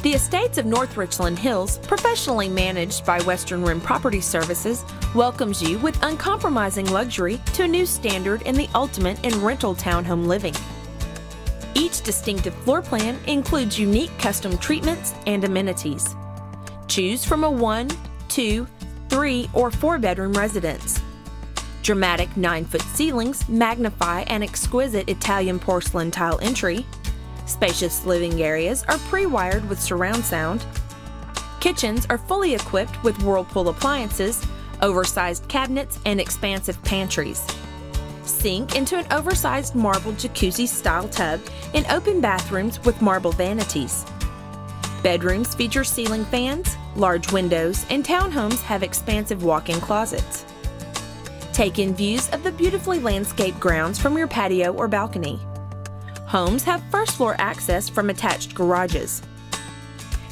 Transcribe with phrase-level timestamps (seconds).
[0.00, 5.76] The Estates of North Richland Hills, professionally managed by Western Rim Property Services, welcomes you
[5.80, 10.54] with uncompromising luxury to a new standard in the ultimate in rental townhome living.
[11.74, 16.14] Each distinctive floor plan includes unique custom treatments and amenities.
[16.86, 17.88] Choose from a one,
[18.28, 18.68] two,
[19.08, 21.00] three, or four bedroom residence.
[21.82, 26.86] Dramatic 9 foot ceilings magnify an exquisite Italian porcelain tile entry.
[27.48, 30.64] Spacious living areas are pre wired with surround sound.
[31.60, 34.46] Kitchens are fully equipped with Whirlpool appliances,
[34.82, 37.44] oversized cabinets, and expansive pantries.
[38.22, 41.40] Sink into an oversized marble jacuzzi style tub
[41.72, 44.04] and open bathrooms with marble vanities.
[45.02, 50.44] Bedrooms feature ceiling fans, large windows, and townhomes have expansive walk in closets.
[51.54, 55.40] Take in views of the beautifully landscaped grounds from your patio or balcony.
[56.28, 59.22] Homes have first floor access from attached garages.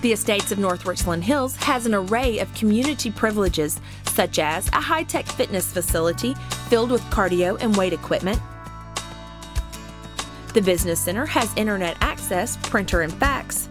[0.00, 4.80] The Estates of North Richland Hills has an array of community privileges, such as a
[4.80, 6.32] high tech fitness facility
[6.70, 8.40] filled with cardio and weight equipment.
[10.54, 13.68] The Business Center has internet access, printer, and fax.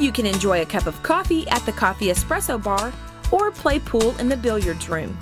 [0.00, 2.92] You can enjoy a cup of coffee at the Coffee Espresso Bar
[3.30, 5.16] or play pool in the billiards room.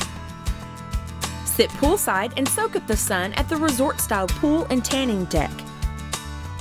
[1.55, 5.51] Sit poolside and soak up the sun at the resort style pool and tanning deck.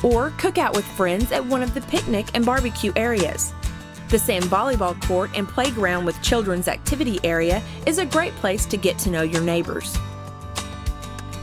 [0.04, 3.54] Or cook out with friends at one of the picnic and barbecue areas.
[4.10, 8.76] The sand volleyball court and playground with children's activity area is a great place to
[8.76, 9.98] get to know your neighbors.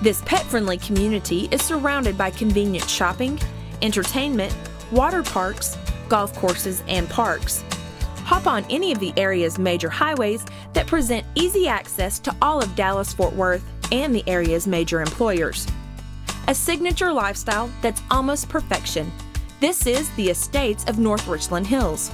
[0.03, 3.41] This pet friendly community is surrounded by convenient shopping,
[3.81, 4.55] entertainment,
[4.93, 5.79] water parks,
[6.11, 7.65] golf courses, and parks.
[8.29, 12.77] Hop on any of the area's major highways that present easy access to all of
[12.77, 15.67] Dallas Fort Worth and the area's major employers.
[16.47, 19.11] A signature lifestyle that's almost perfection.
[19.61, 22.11] This is the Estates of North Richland Hills.